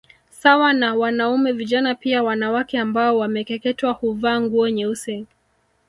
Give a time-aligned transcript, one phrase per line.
[0.29, 5.25] Sawa na wanaume vijana pia wanawake ambao wamekeketewa huvaa nguo nyeusi